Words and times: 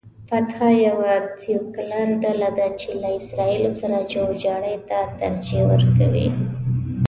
فتح 0.29 0.59
یوه 0.87 1.13
سیکولر 1.41 2.07
ډله 2.23 2.49
ده 2.57 2.67
چې 2.79 2.89
له 3.01 3.09
اسراییلو 3.19 3.71
سره 3.79 3.97
جوړجاړي 4.13 4.75
ته 4.89 4.99
ترجیح 5.19 5.61
ورکوي. 5.71 6.27